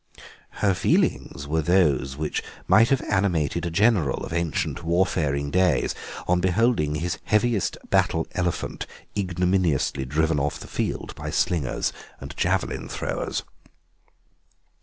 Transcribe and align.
Her 0.65 0.73
feelings 0.73 1.45
were 1.47 1.61
those 1.61 2.17
which 2.17 2.41
might 2.67 2.89
have 2.89 3.03
animated 3.03 3.67
a 3.67 3.69
general 3.69 4.23
of 4.25 4.33
ancient 4.33 4.83
warfaring 4.83 5.51
days, 5.51 5.93
on 6.27 6.39
beholding 6.39 6.95
his 6.95 7.19
heaviest 7.25 7.77
battle 7.91 8.25
elephant 8.31 8.87
ignominiously 9.15 10.05
driven 10.05 10.39
off 10.39 10.59
the 10.59 10.65
field 10.65 11.13
by 11.13 11.29
slingers 11.29 11.93
and 12.19 12.35
javelin 12.35 12.89
throwers. 12.89 13.43